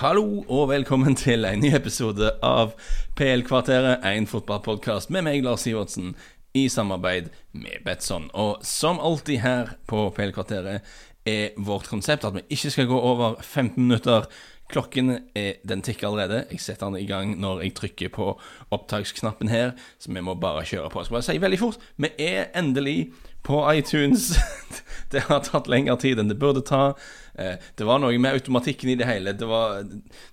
Hallo 0.00 0.46
og 0.48 0.70
velkommen 0.70 1.12
til 1.12 1.44
en 1.44 1.60
ny 1.60 1.74
episode 1.76 2.30
av 2.40 2.70
PL-kvarteret, 3.20 4.00
en 4.08 4.24
fotballpodkast 4.24 5.10
med 5.12 5.26
meg, 5.26 5.42
Lars 5.44 5.66
Sivertsen, 5.66 6.14
i 6.56 6.62
samarbeid 6.72 7.28
med 7.52 7.84
Betson. 7.84 8.30
Og 8.32 8.64
som 8.64 8.96
alltid 8.96 9.42
her 9.44 9.74
på 9.92 10.06
PL-kvarteret 10.16 10.88
er 11.28 11.60
vårt 11.60 11.90
konsept 11.92 12.24
at 12.24 12.38
vi 12.38 12.46
ikke 12.48 12.72
skal 12.72 12.88
gå 12.88 12.96
over 13.10 13.36
15 13.42 13.76
minutter. 13.76 14.24
Klokken 14.72 15.18
er, 15.36 15.60
den 15.68 15.84
tikker 15.84 16.08
allerede. 16.08 16.46
Jeg 16.48 16.64
setter 16.64 16.88
den 16.88 17.02
i 17.02 17.06
gang 17.10 17.36
når 17.36 17.60
jeg 17.66 17.76
trykker 17.76 18.14
på 18.16 18.32
opptaksknappen 18.72 19.52
her, 19.52 19.74
så 20.00 20.14
vi 20.16 20.24
må 20.24 20.32
bare 20.40 20.64
kjøre 20.64 20.88
på. 20.88 21.04
Jeg 21.04 21.10
skal 21.10 21.18
bare 21.18 21.28
si 21.28 21.40
veldig 21.44 21.60
fort 21.60 21.90
Vi 22.00 22.14
er 22.16 22.48
endelig 22.56 23.12
på 23.44 23.60
iTunes. 23.72 24.32
det 25.12 25.26
har 25.28 25.44
tatt 25.44 25.68
lengre 25.68 25.96
tid 26.00 26.20
enn 26.20 26.32
det 26.32 26.40
burde 26.40 26.64
ta. 26.64 26.94
Eh, 27.34 27.56
det 27.78 27.86
var 27.86 28.00
noe 28.02 28.18
med 28.18 28.38
automatikken 28.38 28.90
i 28.92 28.96
det 28.98 29.08
hele. 29.08 29.34
Det 29.36 29.48
var, 29.48 29.84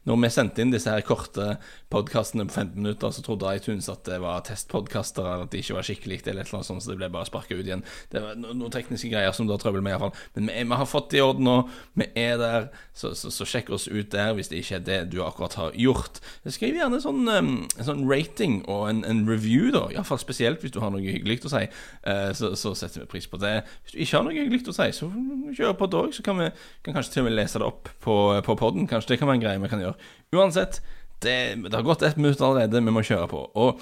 når 0.08 0.22
vi 0.24 0.32
sendte 0.34 0.64
inn 0.64 0.74
disse 0.74 0.92
her 0.92 1.06
korte 1.06 1.56
podkastene 1.94 2.48
på 2.48 2.54
15 2.54 2.82
minutter, 2.82 3.12
så 3.12 3.24
trodde 3.24 3.54
iTunes 3.56 3.88
at 3.92 4.04
det 4.08 4.20
var 4.24 4.44
testpodkaster, 4.48 5.24
eller 5.24 5.48
at 5.48 5.54
det 5.54 5.64
ikke 5.64 5.78
var 5.78 5.88
skikkelig, 5.88 6.20
eller 6.26 6.44
et 6.44 6.50
eller 6.50 6.60
annet 6.60 6.70
sånt, 6.70 6.84
så 6.84 6.92
det 6.92 7.00
ble 7.00 7.12
bare 7.14 7.30
sparka 7.30 7.56
ut 7.56 7.64
igjen. 7.64 7.84
Det 8.12 8.24
var 8.24 8.40
noen 8.42 8.74
tekniske 8.74 9.12
greier 9.12 9.36
som 9.36 9.48
du 9.48 9.54
har 9.56 9.62
trøbbel 9.62 9.84
med, 9.86 9.96
iallfall. 9.96 10.16
Men 10.36 10.52
vi, 10.52 10.58
vi, 10.64 10.80
har 10.82 10.90
fått 10.90 11.12
det 11.14 11.22
i 11.22 11.24
orden 11.24 11.48
nå. 11.48 11.58
Vi 11.98 12.10
er 12.20 12.36
der, 12.42 12.70
så, 12.98 13.14
så, 13.16 13.32
så, 13.34 13.48
sjekk 13.48 13.72
oss 13.76 13.88
ut 13.88 14.12
der 14.12 14.34
hvis 14.36 14.52
det 14.52 14.62
ikke 14.64 14.80
er 14.80 14.86
det 14.88 15.00
du 15.14 15.22
akkurat 15.24 15.56
har 15.60 15.78
gjort. 15.80 16.20
Skriv 16.52 16.76
gjerne 16.80 17.00
sånn, 17.04 17.24
en 17.32 17.88
sånn 17.88 18.04
rating 18.10 18.60
og 18.66 18.88
en, 18.92 19.04
en 19.08 19.24
review, 19.30 19.70
da. 19.76 19.86
Iallfall 19.94 20.20
spesielt 20.22 20.64
hvis 20.64 20.76
du 20.76 20.82
har 20.84 20.92
noe 20.94 21.04
hyggelig 21.06 21.46
å 21.48 21.54
si. 21.54 21.64
Uh, 22.04 22.32
så, 22.38 22.52
så, 22.60 22.74
setter 22.78 23.04
vi 23.06 23.12
pris 23.16 23.30
på 23.30 23.40
det. 23.42 23.62
Hvis 23.86 23.96
du 23.96 24.04
ikke 24.04 24.20
har 24.20 24.28
noe 24.28 24.36
hyggelig 24.36 24.68
å 24.68 24.76
si, 24.76 24.90
så 25.00 25.10
kjør 25.56 25.78
på 25.80 25.88
et 25.88 25.98
òg, 26.02 26.12
så 26.16 26.26
kan 26.26 26.42
vi 26.42 26.50
kan 26.88 26.98
kanskje 26.98 27.18
til 27.18 27.26
og 27.26 27.30
med 27.30 27.38
lese 27.38 27.60
det 27.62 27.68
opp 27.68 27.90
på, 28.04 28.18
på 28.46 28.58
poden. 28.60 28.88
Kanskje 28.90 29.14
det 29.14 29.20
kan 29.22 29.30
være 29.30 29.42
en 29.42 29.46
greie 29.46 29.62
vi 29.64 29.72
kan 29.72 29.84
gjøre. 29.84 29.98
Uansett, 30.36 30.82
det, 31.24 31.38
det 31.66 31.74
har 31.76 31.86
gått 31.86 32.06
ett 32.06 32.20
minutt 32.20 32.42
allerede, 32.42 32.82
vi 32.84 32.94
må 32.94 33.04
kjøre 33.06 33.28
på. 33.32 33.44
Og 33.60 33.82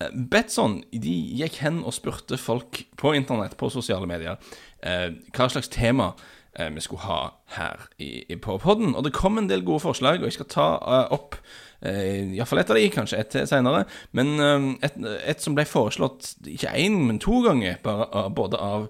eh, 0.00 0.14
Betson 0.32 0.80
de 0.92 1.16
gikk 1.40 1.60
hen 1.64 1.82
og 1.84 1.96
spurte 1.96 2.38
folk 2.40 2.82
på 2.98 3.14
internett, 3.18 3.58
på 3.60 3.70
sosiale 3.72 4.08
medier, 4.10 4.40
eh, 4.82 5.10
hva 5.36 5.50
slags 5.52 5.70
tema 5.74 6.12
eh, 6.54 6.70
vi 6.74 6.84
skulle 6.84 7.04
ha 7.06 7.20
her 7.56 7.88
i, 7.98 8.24
i, 8.28 8.36
på 8.36 8.58
podden. 8.62 8.94
Og 8.94 9.06
det 9.06 9.16
kom 9.16 9.38
en 9.38 9.48
del 9.48 9.64
gode 9.64 9.84
forslag, 9.86 10.20
og 10.20 10.28
jeg 10.28 10.38
skal 10.38 10.52
ta 10.52 10.68
uh, 10.82 11.16
opp 11.16 11.40
Uh, 11.86 12.34
Iallfall 12.34 12.58
ett 12.58 12.70
av 12.70 12.76
de, 12.76 12.88
kanskje 12.90 13.18
ett 13.22 13.30
til 13.30 13.46
seinere. 13.46 13.84
Men 14.16 14.32
uh, 14.42 14.64
et, 14.82 14.96
et, 14.98 15.42
som 15.42 15.54
ble 15.54 15.62
foreslått 15.68 16.32
ikke 16.50 16.72
én, 16.74 16.96
men 17.06 17.20
to 17.22 17.38
ganger, 17.44 17.78
bare, 17.84 18.08
uh, 18.10 18.26
både 18.34 18.58
av 18.58 18.88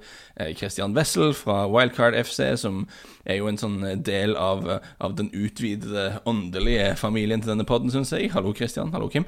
Christian 0.56 0.94
Wessel 0.96 1.32
fra 1.34 1.64
Wildcard 1.68 2.14
FC, 2.16 2.54
som 2.62 2.84
er 3.28 3.40
jo 3.40 3.48
en 3.50 3.58
sånn 3.60 3.80
del 4.06 4.36
av, 4.38 4.64
av 5.02 5.16
den 5.18 5.32
utvidede 5.34 6.22
åndelige 6.30 6.92
familien 7.00 7.42
til 7.42 7.52
denne 7.52 7.66
podden, 7.68 7.90
syns 7.92 8.14
jeg. 8.14 8.30
Hallo, 8.32 8.54
Christian. 8.56 8.94
Hallo, 8.94 9.10
Kim. 9.10 9.26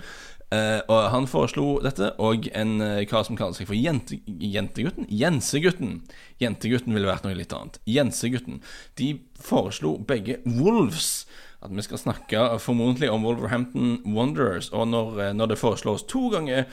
og 0.54 1.00
Han 1.10 1.26
foreslo 1.26 1.80
dette, 1.82 2.12
og 2.22 2.46
en 2.54 2.78
kar 3.10 3.26
som 3.26 3.36
kaller 3.36 3.58
seg 3.58 3.66
for 3.68 3.74
jente, 3.74 4.20
Jentegutten? 4.26 5.10
Jensegutten. 5.10 5.98
Jentegutten 6.40 6.94
ville 6.94 7.10
vært 7.10 7.26
noe 7.26 7.34
litt 7.34 7.52
annet. 7.58 7.82
Jensegutten. 7.90 8.62
De 9.02 9.10
foreslo 9.40 9.96
begge 10.06 10.40
Wolves 10.46 11.26
at 11.60 11.72
vi 11.76 11.82
skal 11.84 12.00
snakke 12.00 12.40
formodentlig 12.60 13.10
om 13.12 13.24
Wolverhampton 13.24 13.98
Wanderers. 14.16 14.70
Og 14.72 14.88
når, 14.88 15.20
eh, 15.20 15.32
når 15.32 15.46
det 15.46 15.58
foreslås 15.58 16.02
to 16.02 16.28
ganger, 16.28 16.64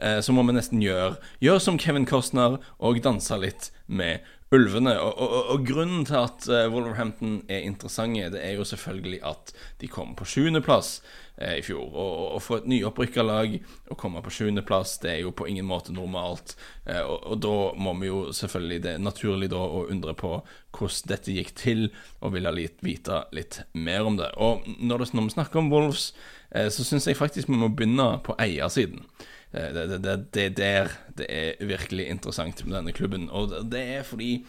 eh, 0.00 0.20
så 0.20 0.32
må 0.32 0.42
vi 0.42 0.52
nesten 0.52 0.82
gjøre 0.82 1.16
Gjør 1.40 1.58
som 1.60 1.78
Kevin 1.78 2.06
Costner 2.06 2.58
og 2.80 3.02
danse 3.02 3.38
litt 3.38 3.70
med 3.86 4.18
ulvene. 4.52 4.94
Og, 5.00 5.18
og, 5.18 5.34
og, 5.54 5.66
grunnen 5.66 6.06
til 6.08 6.18
at 6.20 6.46
uh, 6.50 6.66
Wolverhampton 6.72 7.40
er 7.48 7.66
interessante, 7.66 8.30
det 8.34 8.42
er 8.44 8.56
jo 8.58 8.66
selvfølgelig 8.68 9.20
at 9.28 9.52
de 9.80 9.90
kom 9.90 10.14
på 10.18 10.26
sjuendeplass 10.28 11.00
eh, 11.36 11.58
i 11.58 11.64
fjor. 11.64 11.88
Og 11.88 12.36
å 12.36 12.40
få 12.42 12.60
et 12.60 12.68
nyopprykka 12.70 13.24
lag 13.26 13.56
og 13.90 13.98
komme 14.00 14.22
på 14.24 14.32
sjuendeplass, 14.34 14.98
det 15.02 15.12
er 15.14 15.20
jo 15.24 15.34
på 15.36 15.48
ingen 15.50 15.68
måte 15.68 15.94
normalt. 15.94 16.56
Eh, 16.84 17.00
og, 17.00 17.18
og, 17.24 17.40
da 17.44 17.56
må 17.80 17.96
vi 18.00 18.10
jo 18.10 18.22
selvfølgelig 18.36 18.82
Det 18.84 18.94
er 18.94 19.02
naturlig 19.08 19.50
da 19.52 19.62
å 19.62 19.86
undre 19.92 20.16
på 20.18 20.34
hvordan 20.72 21.10
dette 21.12 21.34
gikk 21.36 21.54
til, 21.58 21.88
og 22.20 22.36
ville 22.36 22.68
vite 22.84 23.24
litt 23.36 23.62
mer 23.72 24.08
om 24.08 24.20
det. 24.20 24.32
Og 24.36 24.66
når, 24.78 25.04
det, 25.04 25.12
når 25.16 25.28
vi 25.28 25.36
snakker 25.36 25.62
om 25.62 25.72
Wolves, 25.72 26.12
så 26.52 26.84
syns 26.84 27.06
jeg 27.08 27.16
faktisk 27.16 27.48
vi 27.48 27.56
må 27.56 27.70
begynne 27.72 28.18
på 28.26 28.34
eiersiden. 28.40 29.06
Eh, 29.08 29.31
det, 29.52 30.02
det, 30.02 30.16
det, 30.34 30.44
er 30.44 30.56
der 30.56 30.92
det 31.18 31.26
er 31.28 31.66
virkelig 31.66 32.08
interessant 32.08 32.64
med 32.66 32.76
denne 32.76 32.92
klubben. 32.96 33.28
Og 33.30 33.52
det 33.72 33.82
er 33.98 34.02
fordi 34.02 34.46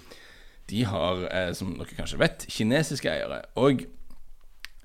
de 0.70 0.86
har, 0.86 1.28
eh, 1.32 1.54
som 1.54 1.76
dere 1.78 1.98
kanskje 1.98 2.20
vet, 2.20 2.46
kinesiske 2.50 3.12
eiere. 3.12 3.42
Og 3.60 3.84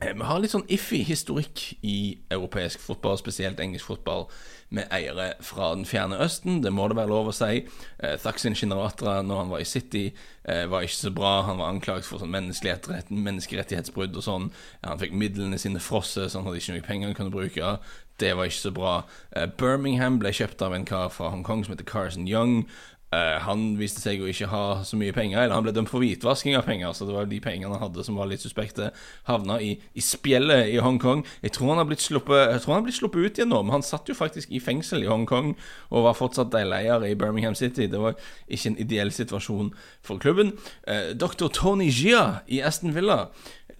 eh, 0.02 0.14
vi 0.14 0.26
har 0.26 0.40
litt 0.42 0.54
sånn 0.54 0.66
iffy 0.68 1.04
historikk 1.06 1.62
i 1.86 2.18
europeisk 2.34 2.82
fotball, 2.82 3.18
spesielt 3.20 3.60
engelsk 3.62 3.86
fotball, 3.86 4.26
med 4.74 4.90
eiere 4.92 5.30
fra 5.40 5.70
den 5.74 5.86
fjerne 5.88 6.18
østen. 6.20 6.58
Det 6.62 6.72
må 6.74 6.88
det 6.90 6.98
være 6.98 7.12
lov 7.12 7.30
å 7.30 7.36
si. 7.36 7.62
Eh, 8.02 8.18
Thaksin 8.20 8.58
Shinawatra, 8.58 9.22
når 9.22 9.44
han 9.44 9.54
var 9.54 9.62
i 9.62 9.68
City, 9.68 10.12
eh, 10.44 10.66
var 10.66 10.82
ikke 10.82 10.98
så 10.98 11.14
bra. 11.14 11.42
Han 11.46 11.62
var 11.62 11.72
anklaget 11.72 12.04
for 12.04 12.18
sånn 12.18 12.34
menneskerettighetsbrudd 12.34 14.18
og 14.18 14.26
sånn. 14.26 14.50
Han 14.84 15.00
fikk 15.00 15.14
midlene 15.14 15.58
sine 15.58 15.80
frosset, 15.80 16.28
så 16.28 16.38
han 16.38 16.50
hadde 16.50 16.60
ikke 16.60 16.76
noe 16.76 16.88
penger 16.90 17.08
han 17.08 17.18
kunne 17.22 17.36
bruke. 17.38 17.78
Det 18.18 18.34
var 18.36 18.50
ikke 18.50 18.60
så 18.60 18.72
bra. 18.74 18.94
Uh, 19.36 19.46
Birmingham 19.58 20.18
ble 20.18 20.32
kjøpt 20.34 20.62
av 20.64 20.74
en 20.74 20.86
kar 20.88 21.10
fra 21.14 21.30
Hongkong 21.32 21.64
som 21.64 21.74
heter 21.74 21.88
Carson 21.88 22.28
Young. 22.28 22.64
Uh, 23.08 23.38
han 23.40 23.70
viste 23.78 24.02
seg 24.02 24.20
å 24.20 24.26
ikke 24.28 24.50
ha 24.52 24.62
så 24.84 24.98
mye 25.00 25.14
penger, 25.16 25.40
eller 25.40 25.56
han 25.56 25.64
ble 25.64 25.72
dømt 25.72 25.88
for 25.88 26.04
hvitvasking 26.04 26.58
av 26.58 26.66
penger. 26.68 26.92
Så 26.92 27.06
det 27.08 27.14
var 27.16 27.28
de 27.30 27.40
pengene 27.40 27.72
han 27.72 27.86
hadde 27.86 28.04
som 28.04 28.18
var 28.20 28.28
litt 28.28 28.44
suspekte, 28.44 28.90
havna 29.28 29.56
i, 29.64 29.70
i 29.96 30.04
spjellet 30.04 30.74
i 30.74 30.76
Hongkong. 30.84 31.24
Jeg 31.40 31.56
tror 31.56 31.72
han 31.72 31.80
har 31.80 31.88
blitt 31.88 32.04
sluppet 32.04 32.68
blitt 32.68 32.98
sluppet 32.98 33.24
ut 33.24 33.40
igjen 33.40 33.52
nå, 33.52 33.62
men 33.64 33.78
han 33.78 33.86
satt 33.86 34.10
jo 34.10 34.16
faktisk 34.18 34.52
i 34.52 34.60
fengsel 34.60 35.06
i 35.06 35.08
Hongkong 35.08 35.54
og 35.88 36.04
var 36.04 36.18
fortsatt 36.18 36.52
deileier 36.52 37.06
i 37.08 37.14
Birmingham 37.16 37.56
City. 37.56 37.88
Det 37.88 38.02
var 38.02 38.18
ikke 38.46 38.74
en 38.74 38.80
ideell 38.84 39.14
situasjon 39.14 39.72
for 40.04 40.20
klubben. 40.20 40.52
Uh, 40.84 41.14
Dr. 41.16 41.48
Tony 41.48 41.88
Gia 41.88 42.42
i 42.44 42.60
Aston 42.60 42.92
Villa 42.92 43.24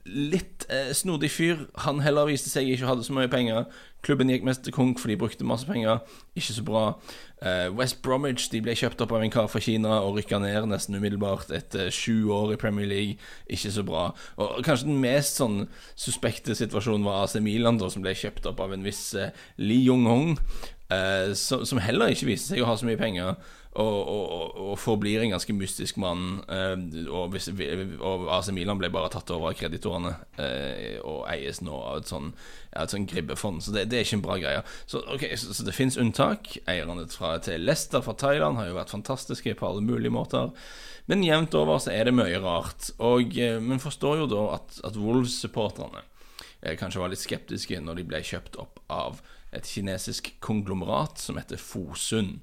litt 0.09 0.67
eh, 0.73 0.93
snodig 0.97 1.31
fyr. 1.33 1.67
Han 1.85 2.03
heller 2.05 2.29
viste 2.29 2.51
seg 2.51 2.69
ikke 2.71 2.89
hadde 2.89 3.05
så 3.07 3.15
mye 3.17 3.31
penger. 3.31 3.67
Klubben 4.07 4.31
gikk 4.31 4.47
mest 4.47 4.63
til 4.65 4.75
konk, 4.75 5.01
for 5.01 5.11
de 5.11 5.19
brukte 5.19 5.47
masse 5.47 5.67
penger. 5.69 6.01
Ikke 6.39 6.55
så 6.55 6.65
bra. 6.67 6.85
Uh, 7.39 7.69
West 7.79 8.01
Bromwich 8.03 8.49
de 8.51 8.61
ble 8.65 8.75
kjøpt 8.79 9.03
opp 9.05 9.13
av 9.15 9.23
en 9.23 9.33
kar 9.33 9.47
fra 9.51 9.63
Kina 9.63 10.01
og 10.03 10.17
rykka 10.19 10.41
ned 10.43 10.67
nesten 10.71 10.99
umiddelbart 10.99 11.53
etter 11.55 11.93
sju 11.95 12.31
år 12.35 12.55
i 12.57 12.61
Premier 12.61 12.89
League. 12.91 13.19
Ikke 13.47 13.71
så 13.75 13.85
bra. 13.87 14.09
Og 14.41 14.59
Kanskje 14.67 14.91
den 14.91 15.01
mest 15.03 15.39
sånn 15.39 15.61
suspekte 15.95 16.57
situasjonen 16.59 17.07
var 17.07 17.23
AC 17.25 17.39
Milan, 17.45 17.79
da, 17.79 17.91
som 17.93 18.03
ble 18.03 18.17
kjøpt 18.19 18.49
opp 18.51 18.63
av 18.65 18.75
en 18.75 18.87
viss 18.87 19.13
uh, 19.15 19.31
Lee 19.63 19.87
Uh, 20.89 21.35
som, 21.37 21.67
som, 21.69 21.81
heller 21.85 22.15
ikke 22.15 22.31
viste 22.31 22.55
seg 22.55 22.63
å 22.65 22.69
ha 22.71 22.77
så 22.81 22.87
mye 22.89 22.97
penger 22.97 23.35
og, 23.79 24.09
og, 24.09 24.55
og 24.71 24.79
forblir 24.81 25.23
en 25.23 25.35
ganske 25.35 25.55
mystisk 25.55 25.99
mann. 26.03 26.41
Eh, 26.51 27.05
og, 27.15 27.37
og 28.01 28.25
AC 28.35 28.51
Milan 28.57 28.81
ble 28.81 28.91
bare 28.91 29.11
tatt 29.13 29.31
over 29.35 29.53
av 29.53 29.59
kreditorene 29.59 30.15
eh, 30.41 30.97
og 30.99 31.27
eies 31.31 31.61
nå 31.63 31.77
av 31.77 32.01
et 32.01 32.11
sånn, 32.11 32.33
ja, 32.73 32.83
et 32.83 32.95
sånn 32.95 33.07
gribbefond. 33.11 33.63
Så 33.63 33.75
det, 33.77 33.87
det, 33.93 34.01
er 34.01 34.09
ikke 34.09 34.19
en 34.19 34.27
bra 34.27 34.39
greie. 34.41 34.65
Så, 34.91 35.05
okay, 35.15 35.39
så, 35.39 35.55
så 35.55 35.67
det 35.69 35.77
fins 35.77 35.99
unntak. 36.01 36.57
Eierne 36.67 37.07
fra, 37.13 37.37
til 37.45 37.63
Leicester 37.69 38.03
fra 38.03 38.17
Thailand 38.19 38.59
har 38.59 38.71
jo 38.71 38.79
vært 38.81 38.95
fantastiske 38.97 39.55
på 39.61 39.71
alle 39.71 39.85
mulige 39.87 40.15
måter. 40.17 40.51
Men 41.09 41.25
jevnt 41.25 41.55
over 41.57 41.79
så 41.81 41.95
er 41.95 42.09
det 42.09 42.17
mye 42.19 42.43
rart. 42.43 42.91
Og 42.99 43.37
eh, 43.39 43.61
Vi 43.63 43.83
forstår 43.85 44.25
jo 44.25 44.31
da 44.33 44.47
at, 44.59 44.81
at 44.91 44.99
Wolves-supporterne 44.99 46.03
kanskje 46.79 47.03
var 47.03 47.13
litt 47.13 47.23
skeptiske 47.23 47.79
når 47.81 48.01
de 48.01 48.07
ble 48.11 48.23
kjøpt 48.27 48.59
opp 48.59 48.81
av 48.91 49.21
et 49.55 49.67
kinesisk 49.69 50.33
konglomerat 50.45 51.21
som 51.23 51.39
heter 51.41 51.61
Fosun. 51.61 52.39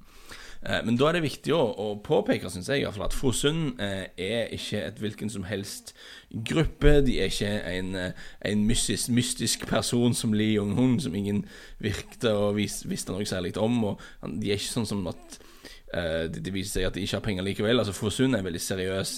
Eh, 0.66 0.82
men 0.84 0.96
da 0.98 1.08
er 1.08 1.18
det 1.18 1.26
viktig 1.26 1.54
å, 1.54 1.60
å 1.62 1.86
påpeke, 2.04 2.50
syns 2.50 2.70
jeg, 2.72 2.86
at 2.88 3.14
Fosun 3.14 3.76
eh, 3.82 4.08
er 4.18 4.52
ikke 4.56 4.82
et 4.82 5.00
hvilken 5.02 5.30
som 5.32 5.46
helst 5.46 5.94
gruppe. 6.30 6.98
De 7.06 7.18
er 7.20 7.30
ikke 7.30 7.50
en, 7.70 7.94
eh, 8.00 8.28
en 8.50 8.66
mystisk, 8.68 9.12
mystisk, 9.14 9.66
person 9.70 10.14
som 10.16 10.34
Li 10.34 10.54
Jong-hun, 10.56 10.98
som 11.02 11.14
ingen 11.14 11.44
virkte 11.82 12.32
og 12.34 12.56
vis, 12.58 12.82
visste 12.88 13.14
noe 13.14 13.26
særlig 13.28 13.56
om. 13.60 13.94
De 14.24 14.50
er 14.50 14.58
ikke 14.58 14.72
sånn 14.72 14.88
som 14.94 15.06
at 15.12 15.42
det, 15.86 16.50
viser 16.52 16.80
seg 16.80 16.84
at 16.88 16.96
de 16.96 17.04
ikke 17.06 17.14
har 17.14 17.22
penger 17.24 17.44
likevel. 17.46 17.78
Altså 17.80 17.94
Fosun 17.94 18.34
er 18.36 18.42
veldig 18.44 18.60
seriøs 18.60 19.12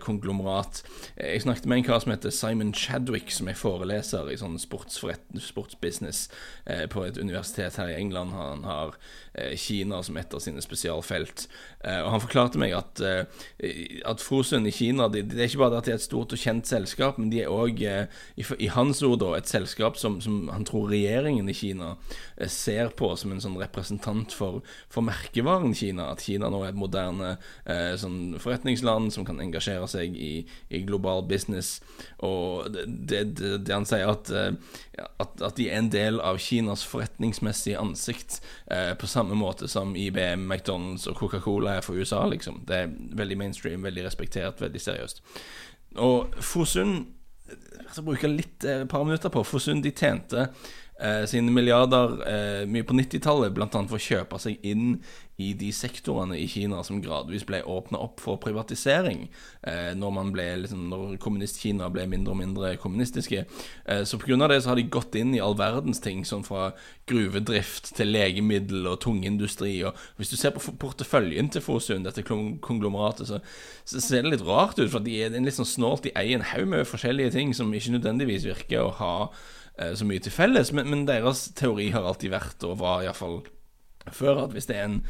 konglomerat. 0.00 0.82
Jeg 1.18 1.42
snakket 1.42 1.66
med 1.66 1.78
en 1.78 1.84
kar 1.84 2.00
som 2.00 2.12
heter 2.14 2.30
Simon 2.30 2.72
Chadwick, 2.74 3.32
som 3.34 3.48
er 3.50 3.58
foreleser 3.58 4.30
i 4.30 4.38
sånn 4.38 4.54
sportsbusiness 4.60 6.28
uh, 6.70 6.84
på 6.90 7.04
et 7.04 7.18
universitet 7.18 7.76
her 7.80 7.90
i 7.92 7.98
England. 7.98 8.32
Han 8.38 8.64
har 8.68 8.94
Eh, 9.34 9.56
Kina 9.56 10.02
som 10.02 10.16
et 10.16 10.34
av 10.34 10.38
sine 10.38 10.62
spesialfelt. 10.62 11.48
Eh, 11.80 11.98
og 12.04 12.10
Han 12.10 12.22
forklarte 12.22 12.58
meg 12.58 12.72
at, 12.72 13.00
eh, 13.02 13.24
at 14.06 14.20
Frosund 14.22 14.66
i 14.66 14.70
Kina 14.70 15.08
det, 15.08 15.24
det, 15.32 15.40
er 15.40 15.48
ikke 15.48 15.58
bare 15.64 15.80
at 15.80 15.88
de 15.88 15.90
er 15.90 15.98
et 15.98 16.04
stort 16.06 16.32
og 16.32 16.38
kjent 16.38 16.68
selskap, 16.70 17.18
men 17.18 17.32
de 17.32 17.40
er 17.42 17.50
òg, 17.50 17.82
i, 17.82 18.44
i, 18.58 18.68
hans 18.70 19.02
ord, 19.02 19.18
da, 19.24 19.32
et 19.34 19.50
selskap 19.50 19.98
som, 19.98 20.20
som, 20.22 20.46
han 20.54 20.64
tror 20.64 20.86
regjeringen 20.92 21.48
i 21.50 21.56
Kina 21.56 21.96
ser 22.46 22.92
på 22.94 23.10
som 23.18 23.32
en 23.34 23.42
sånn 23.42 23.58
representant 23.58 24.30
for, 24.32 24.62
for 24.88 25.02
merkevaren 25.02 25.74
Kina. 25.74 26.12
At 26.14 26.22
Kina 26.22 26.50
nå 26.52 26.62
er 26.62 26.70
et 26.70 26.78
moderne 26.78 27.34
sånn 27.98 28.36
forretningsland 28.38 29.10
som 29.14 29.26
kan 29.26 29.42
engasjere 29.42 29.63
seg 29.64 30.16
i, 30.16 30.32
i 30.68 30.82
global 30.86 31.24
business. 31.28 31.80
Og 32.24 32.70
det, 32.74 33.22
det, 33.38 33.50
det 33.66 33.74
han 33.74 33.86
sier, 33.88 34.10
at, 34.10 34.30
at, 34.34 35.34
at, 35.40 35.56
de 35.56 35.68
er 35.70 35.80
en 35.80 35.90
del 35.92 36.20
av 36.20 36.38
Kinas 36.42 36.84
forretningsmessige 36.88 37.80
ansikt, 37.80 38.40
eh, 38.70 38.92
på 38.98 39.10
samme 39.10 39.36
måte 39.38 39.68
som 39.70 39.96
IBM, 39.96 40.46
McDonald's 40.46 41.08
og 41.10 41.18
Coca-Cola 41.22 41.78
er 41.78 41.86
for 41.86 41.98
USA, 41.98 42.24
liksom. 42.30 42.62
Det 42.68 42.80
er 42.84 42.94
veldig 43.18 43.40
mainstream, 43.40 43.84
veldig 43.86 44.06
respektert, 44.06 44.62
veldig 44.62 44.80
seriøst. 44.80 45.24
Og 46.02 46.34
Fosun 46.42 46.96
Jeg 47.44 47.90
skal 47.92 48.06
bruke 48.06 48.28
litt, 48.30 48.64
et 48.64 48.88
par 48.90 49.04
minutter 49.04 49.30
på 49.30 49.44
Fosun 49.46 49.82
de 49.84 49.92
tjente 49.94 50.48
eh, 51.00 51.24
sine 51.30 51.52
milliarder 51.54 52.16
eh, 52.28 52.64
mye 52.70 52.86
på 52.86 52.96
90-tallet, 52.96 53.54
bl.a. 53.54 53.68
for 53.70 53.98
å 53.98 54.06
kjøpe 54.08 54.40
seg 54.42 54.64
inn 54.66 54.98
i 55.42 55.50
de 55.58 55.72
sektorene 55.74 56.36
i 56.38 56.46
Kina 56.46 56.78
som 56.86 57.00
gradvis 57.02 57.42
ble 57.46 57.58
åpna 57.66 57.98
opp 57.98 58.20
for 58.22 58.38
privatisering, 58.42 59.24
eh, 59.66 59.90
når, 59.98 60.30
liksom, 60.62 60.84
når 60.92 61.16
kommunist-Kina 61.22 61.88
ble 61.90 62.04
mindre 62.10 62.36
og 62.36 62.38
mindre 62.38 62.70
kommunistiske. 62.78 63.42
Eh, 63.84 64.04
så 64.06 64.18
pga. 64.22 64.46
det 64.48 64.60
så 64.62 64.70
har 64.70 64.78
de 64.78 64.86
gått 64.86 65.18
inn 65.18 65.34
i 65.34 65.42
all 65.42 65.56
verdens 65.58 66.00
ting, 66.04 66.22
sånn 66.24 66.46
fra 66.46 66.70
gruvedrift 67.10 67.96
til 67.98 68.14
legemiddel 68.14 68.86
og 68.86 69.00
tungindustri. 69.02 69.74
Og 69.82 69.98
hvis 70.16 70.30
du 70.30 70.36
ser 70.38 70.54
på 70.54 70.76
porteføljen 70.78 71.50
til 71.50 71.64
Fosun, 71.66 72.06
dette 72.06 72.22
konglomeratet, 72.22 73.26
så, 73.26 73.42
så, 73.84 73.98
ser 73.98 74.22
det 74.22 74.36
litt 74.36 74.46
rart 74.46 74.78
ut. 74.78 74.90
For 74.92 75.02
de 75.02 75.18
er 75.18 75.34
en 75.34 75.50
litt 75.50 75.58
sånn 75.58 75.66
snålt, 75.66 76.06
de 76.06 76.14
eier 76.14 76.38
en 76.38 76.46
haug 76.54 76.70
med 76.70 76.86
forskjellige 76.86 77.34
ting 77.34 77.50
som 77.56 77.74
ikke 77.74 77.98
nødvendigvis 77.98 78.46
virker 78.46 78.86
å 78.86 78.94
ha 79.02 79.14
så 79.74 80.06
mye 80.06 80.22
til 80.22 80.34
felles. 80.34 80.72
Men, 80.76 80.90
men, 80.90 81.06
deres 81.08 81.48
teori 81.58 81.88
har 81.94 82.06
alltid 82.06 82.30
vært, 82.34 82.66
og 82.66 82.78
var 82.82 83.02
iallfall 83.02 83.40
før, 84.12 84.44
at 84.44 84.54
hvis 84.54 84.68
det 84.70 84.76
er 84.76 84.86
en 84.88 85.00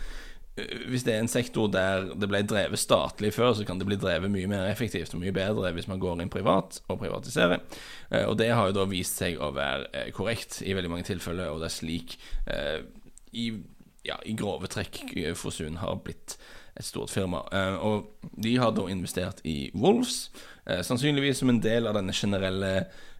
eh, 0.56 0.86
hvis 0.88 1.04
det 1.06 1.14
er 1.14 1.24
en 1.24 1.30
sektor 1.30 1.68
der 1.72 2.12
det 2.14 2.28
ble 2.30 2.44
drevet 2.46 2.80
statlig 2.80 3.32
før, 3.34 3.52
så 3.58 3.66
kan 3.66 3.80
det 3.80 3.88
bli 3.88 3.98
drevet 4.00 4.32
mye 4.32 4.48
mer 4.50 4.68
effektivt 4.70 5.14
og 5.14 5.22
mye 5.24 5.34
bedre 5.34 5.72
hvis 5.74 5.90
man 5.90 6.00
går 6.02 6.22
inn 6.22 6.32
privat 6.32 6.80
og 6.88 7.00
privatiserer. 7.02 7.60
Eh, 8.10 8.24
og 8.24 8.38
det 8.38 8.52
har 8.54 8.70
jo 8.70 8.78
da 8.78 8.88
vist 8.90 9.20
seg 9.20 9.40
å 9.42 9.52
være 9.56 10.08
korrekt 10.16 10.62
i 10.62 10.76
veldig 10.76 10.92
mange 10.92 11.08
tilfeller, 11.10 11.50
og 11.50 11.62
det 11.62 11.70
er 11.70 11.78
slik 11.78 12.18
i, 13.34 13.48
ja, 14.06 14.20
i 14.22 14.34
grove 14.38 14.70
trekk 14.70 15.00
Fosun 15.34 15.80
har 15.82 15.98
blitt 16.06 16.36
et 16.74 16.84
stort 16.84 17.10
firma. 17.10 17.44
Og 17.86 18.08
de 18.42 18.56
har 18.58 18.72
da 18.74 18.88
investert 18.90 19.40
i 19.44 19.70
Wolves, 19.74 20.30
sannsynligvis 20.64 21.38
som 21.42 21.52
en 21.52 21.62
del 21.62 21.86
av 21.86 21.94
denne 21.94 22.12
generelle 22.16 22.72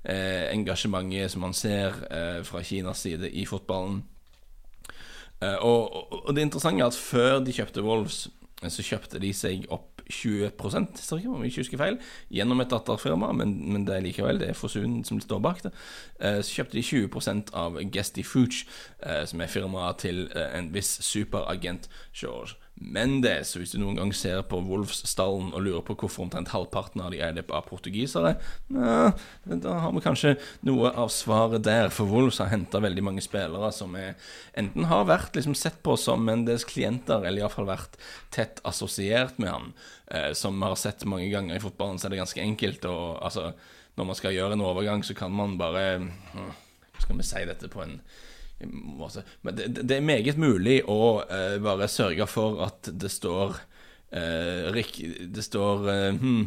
eh, 0.04 0.52
engasjementet 0.52 1.30
som 1.30 1.44
man 1.44 1.54
ser 1.56 1.96
eh, 2.10 2.42
fra 2.44 2.62
Kinas 2.62 3.04
side 3.04 3.30
i 3.30 3.46
fotballen. 3.46 4.02
Eh, 5.40 5.56
og, 5.60 6.12
og, 6.12 6.30
det 6.34 6.42
interessante 6.46 6.82
er 6.82 6.92
at 6.92 6.98
før 6.98 7.40
de 7.44 7.54
kjøpte 7.54 7.84
Wolves, 7.84 8.28
eh, 8.62 8.70
så 8.70 8.84
kjøpte 8.84 9.20
de 9.22 9.32
seg 9.36 9.66
opp 9.72 9.90
20% 10.04 11.00
om 11.16 11.40
jeg 11.40 11.48
ikke 11.48 11.62
husker 11.62 11.80
feil, 11.80 11.94
gjennom 12.28 12.60
et 12.60 12.68
datterfirma, 12.68 13.30
men, 13.32 13.54
men, 13.72 13.86
det 13.88 13.94
er 13.96 14.02
likevel 14.04 14.36
det 14.42 14.50
er 14.50 14.58
Fosun 14.58 14.98
som 15.08 15.20
står 15.20 15.40
bak 15.40 15.62
det. 15.64 15.72
Eh, 16.20 16.42
så 16.44 16.60
kjøpte 16.60 16.76
de 16.76 16.84
20 16.84 17.54
av 17.56 17.80
Gesty 17.88 18.24
Fooch, 18.26 18.66
eh, 19.00 19.24
som 19.24 19.40
er 19.40 19.52
firmaet 19.52 20.04
til 20.04 20.26
en 20.34 20.68
viss 20.74 20.98
superagent 21.06 21.88
George 22.12 22.60
Mendes. 22.74 23.52
Hvis 23.54 23.72
du 23.74 23.78
noen 23.78 23.96
gang 23.98 24.10
ser 24.16 24.40
på 24.50 24.58
Wolfs-stallen 24.66 25.52
og 25.54 25.62
lurer 25.62 25.84
på 25.86 25.94
hvorfor 25.98 26.24
omtrent 26.26 26.50
halvparten 26.50 27.04
av 27.04 27.12
de 27.14 27.20
er 27.22 27.36
det 27.36 27.44
av 27.46 27.68
portugisere, 27.68 28.34
ja, 28.74 29.12
da 29.46 29.76
har 29.84 29.94
vi 29.94 30.02
kanskje 30.04 30.34
noe 30.66 30.90
av 30.90 31.12
svaret 31.14 31.64
der. 31.66 31.92
For 31.94 32.10
Wolves 32.10 32.40
har 32.42 32.50
henta 32.50 32.82
veldig 32.82 33.06
mange 33.06 33.24
spillere 33.24 33.70
som 33.74 33.94
er, 33.98 34.18
enten 34.58 34.88
har 34.90 35.06
vært 35.08 35.38
liksom 35.38 35.54
sett 35.58 35.78
på 35.86 35.96
som 36.00 36.26
Mendes 36.26 36.66
klienter, 36.68 37.22
eller 37.22 37.44
iallfall 37.44 37.70
vært 37.70 37.96
tett 38.34 38.60
assosiert 38.66 39.38
med 39.38 39.52
han. 39.52 39.72
Eh, 40.10 40.32
som 40.34 40.58
vi 40.58 40.66
har 40.66 40.78
sett 40.80 41.06
mange 41.08 41.30
ganger 41.32 41.56
i 41.56 41.62
fotballen, 41.62 42.02
så 42.02 42.08
er 42.08 42.16
det 42.16 42.22
ganske 42.24 42.42
enkelt. 42.42 42.90
Og, 42.90 43.06
altså, 43.22 43.52
når 43.94 44.10
man 44.10 44.18
skal 44.18 44.34
gjøre 44.34 44.58
en 44.58 44.66
overgang, 44.66 45.06
så 45.06 45.16
kan 45.16 45.34
man 45.34 45.58
bare 45.60 45.88
hva 46.34 46.52
Skal 47.02 47.18
vi 47.18 47.24
si 47.26 47.40
dette 47.44 47.68
på 47.68 47.82
en 47.82 47.98
men 48.60 49.56
det, 49.56 49.66
det, 49.82 49.96
er 49.96 50.04
meget 50.04 50.38
mulig 50.40 50.78
å 50.88 51.24
uh, 51.26 51.56
bare 51.62 51.88
sørge 51.90 52.26
for 52.30 52.62
at 52.64 52.88
det 52.92 53.10
står 53.12 53.56
uh, 54.14 54.70
Det 54.72 55.44
står 55.44 55.88
uh, 55.88 56.14
hmm, 56.14 56.46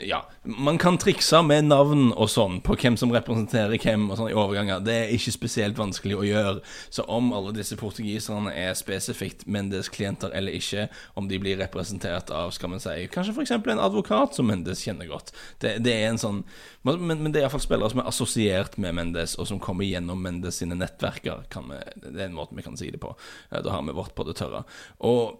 ja, 0.00 0.30
man 0.42 0.78
kan 0.78 0.96
trikse 0.98 1.42
med 1.44 1.66
navn 1.68 2.14
og 2.16 2.30
sånn 2.32 2.62
på 2.64 2.74
hvem 2.80 2.94
som 2.96 3.10
representerer 3.12 3.76
hvem 3.76 4.06
og 4.08 4.16
sånn 4.16 4.30
i 4.30 4.36
overganger. 4.36 4.80
Det 4.80 4.94
er 5.02 5.12
ikke 5.12 5.34
spesielt 5.34 5.76
vanskelig 5.76 6.16
å 6.16 6.24
gjøre. 6.24 6.54
Så 6.88 7.04
om 7.12 7.28
alle 7.36 7.52
disse 7.56 7.76
portugiserne 7.76 8.54
er 8.56 8.72
spesifikt 8.78 9.44
Mendes 9.44 9.92
klienter 9.92 10.32
eller 10.32 10.56
ikke, 10.56 10.86
om 11.20 11.28
de 11.28 11.40
blir 11.42 11.60
representert 11.60 12.32
av 12.32 12.54
skal 12.56 12.72
man 12.72 12.80
si, 12.80 12.96
kanskje 13.12 13.36
f.eks. 13.36 13.52
en 13.60 13.84
advokat 13.84 14.38
som 14.38 14.48
Mendes 14.48 14.80
kjenner 14.80 15.10
godt 15.10 15.34
Det, 15.60 15.76
det 15.84 15.92
er 15.92 16.08
en 16.08 16.20
sånn 16.20 16.42
men, 16.88 17.04
men 17.06 17.28
det 17.28 17.42
er 17.42 17.44
iallfall 17.44 17.62
spillere 17.62 17.92
som 17.92 18.00
er 18.02 18.08
assosiert 18.10 18.80
med 18.80 18.96
Mendes, 18.96 19.36
og 19.38 19.46
som 19.46 19.60
kommer 19.62 19.86
gjennom 19.86 20.18
Mendes 20.24 20.58
sine 20.58 20.74
nettverker. 20.74 21.44
Vi, 21.52 21.78
det 22.08 22.16
er 22.16 22.30
en 22.30 22.34
måte 22.34 22.56
vi 22.58 22.64
kan 22.64 22.78
si 22.80 22.88
det 22.90 22.98
på. 23.02 23.12
Da 23.52 23.76
har 23.76 23.84
vi 23.86 23.94
vårt 23.94 24.16
på 24.18 24.26
det 24.26 24.34
tørre. 24.40 24.64
Og 25.06 25.38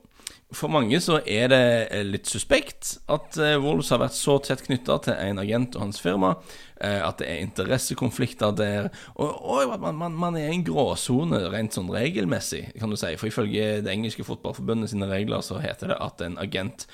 for 0.52 0.68
mange 0.72 1.00
så 1.00 1.20
er 1.26 1.48
det 1.52 1.64
eh, 1.90 2.04
litt 2.04 2.28
suspekt 2.28 2.96
at 3.12 3.38
eh, 3.40 3.56
Wolves 3.60 3.90
har 3.92 4.02
vært 4.02 4.16
så 4.16 4.36
tett 4.44 4.64
knytta 4.66 4.98
til 5.06 5.16
en 5.16 5.40
agent 5.40 5.76
og 5.78 5.86
hans 5.86 6.00
firma, 6.02 6.34
eh, 6.34 6.71
at 6.82 7.18
det 7.20 7.28
er 7.30 7.42
interessekonflikter 7.46 8.50
der, 8.58 8.88
og, 9.14 9.30
og 9.44 9.80
man, 9.80 9.94
man, 9.94 10.16
man, 10.18 10.36
er 10.36 10.50
i 10.50 10.56
en 10.58 10.64
gråsone 10.66 11.38
rent 11.52 11.76
sånn 11.76 11.90
regelmessig, 11.92 12.64
kan 12.78 12.90
du 12.90 12.98
si. 12.98 13.14
For 13.20 13.30
ifølge 13.30 13.82
det 13.84 13.92
engelske 13.92 14.26
fotballforbundet 14.26 14.92
sine 14.92 15.08
regler 15.10 15.44
så 15.46 15.60
heter 15.62 15.92
det 15.92 16.00
at 16.02 16.24
en 16.26 16.38
agent 16.42 16.86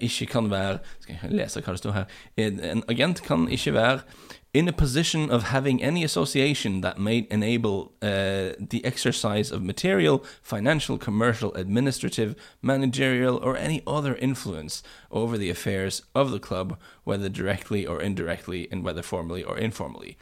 ikke 0.00 0.26
kan 0.32 0.50
være 0.50 0.78
Skal 1.00 1.16
jeg 1.22 1.38
lese 1.38 1.62
hva 1.64 1.74
det 1.74 1.80
står 1.82 1.94
her? 1.96 2.18
En 2.36 2.82
agent 2.90 3.22
kan 3.24 3.46
ikke 3.52 3.74
være 3.74 4.00
in 4.54 4.66
a 4.66 4.72
position 4.72 5.30
of 5.30 5.42
having 5.44 5.82
any 5.82 6.02
association 6.02 6.80
that 6.80 6.98
may 6.98 7.26
enable 7.30 7.92
uh, 8.00 8.52
the 8.58 8.80
exercise 8.84 9.52
of 9.52 9.62
material, 9.62 10.24
financial, 10.42 10.96
commercial, 10.96 11.54
administrative, 11.54 12.34
managerial, 12.62 13.36
or 13.36 13.56
any 13.56 13.82
other 13.86 14.16
influence 14.16 14.82
over 15.10 15.36
the 15.36 15.50
affairs 15.50 16.02
of 16.14 16.30
the 16.30 16.38
club, 16.38 16.78
whether 17.08 17.30
directly 17.32 17.86
or 17.86 18.02
indirectly, 18.04 18.66
and 18.70 18.84
whether 18.84 19.02
formally 19.02 19.42
or 19.42 19.56
informally. 19.56 20.16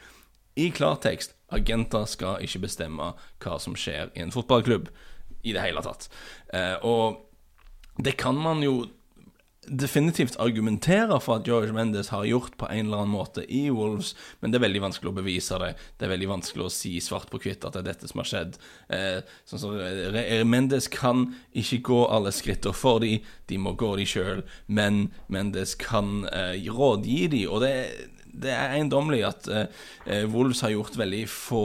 I 0.55 0.71
klartekst, 0.71 1.35
agenter 1.53 2.07
skal 2.09 2.41
ikke 2.43 2.63
bestemme 2.63 3.11
hva 3.43 3.57
som 3.61 3.75
skjer 3.77 4.13
i 4.15 4.23
en 4.23 4.33
fotballklubb 4.33 4.89
i 5.43 5.53
det 5.53 5.63
hele 5.63 5.83
tatt. 5.85 6.07
Uh, 6.49 6.75
og 6.87 8.03
det 8.03 8.17
kan 8.17 8.39
man 8.39 8.63
jo 8.63 8.87
definitivt 9.67 10.37
argumentere 10.39 11.19
for 11.21 11.39
at 11.39 11.47
George 11.47 11.73
Mendes 11.75 12.09
har 12.13 12.25
gjort 12.25 12.57
på 12.57 12.69
en 12.71 12.85
eller 12.85 13.03
annen 13.03 13.13
måte 13.13 13.43
i 13.51 13.67
Wolves, 13.73 14.13
men 14.39 14.51
det 14.51 14.59
er 14.59 14.65
veldig 14.65 14.83
vanskelig 14.87 15.11
å 15.11 15.17
bevise 15.19 15.59
det. 15.61 15.73
Det 15.97 16.07
er 16.07 16.13
veldig 16.13 16.29
vanskelig 16.31 16.67
å 16.67 16.73
si 16.73 16.93
svart 17.03 17.29
på 17.31 17.41
hvitt 17.43 17.67
at 17.67 17.75
det 17.75 17.83
er 17.83 17.89
dette 17.91 18.09
som 18.09 18.23
har 18.23 18.29
skjedd. 18.31 18.59
Eh, 18.93 19.19
sånn 19.49 19.63
så, 19.63 19.73
eh, 19.83 20.43
Mendes 20.47 20.89
kan 20.91 21.27
ikke 21.53 21.81
gå 21.91 22.01
alle 22.07 22.33
skritter 22.35 22.75
for 22.75 23.03
de, 23.03 23.17
de 23.47 23.57
må 23.61 23.75
gå 23.77 23.95
de 23.99 24.07
sjøl, 24.07 24.45
men 24.67 25.07
Mendes 25.27 25.75
kan 25.79 26.25
eh, 26.31 26.55
rådgi 26.67 27.27
de, 27.35 27.43
og 27.47 27.65
det 27.65 27.73
er 27.73 28.16
det 28.41 28.51
er 28.53 28.75
eiendommelig 28.75 29.23
at 29.27 29.47
eh, 29.49 30.25
Wolves 30.31 30.61
har 30.65 30.73
gjort 30.73 30.97
veldig 30.99 31.23
få 31.31 31.63